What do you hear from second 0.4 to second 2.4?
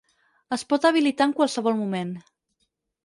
Es pot habilitar en qualsevol moment.